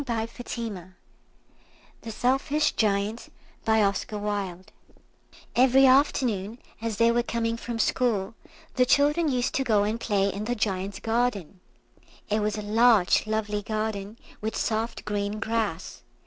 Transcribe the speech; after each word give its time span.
[Picture: 0.03 0.95
The 2.01 2.09
Selfish 2.09 2.71
Giant] 2.71 3.29
EVERY 3.67 5.85
afternoon, 5.85 6.57
as 6.81 6.97
they 6.97 7.11
were 7.11 7.21
coming 7.21 7.55
from 7.55 7.77
school, 7.77 8.33
the 8.77 8.85
children 8.87 9.29
used 9.29 9.53
to 9.53 9.63
go 9.63 9.83
and 9.83 9.99
play 9.99 10.27
in 10.33 10.45
the 10.45 10.55
Giant's 10.55 10.97
garden. 10.99 11.59
It 12.31 12.39
was 12.39 12.57
a 12.57 12.63
large 12.63 13.27
lovely 13.27 13.61
garden, 13.61 14.17
with 14.41 14.55
soft 14.55 15.05
green 15.05 15.39
grass. 15.39 16.01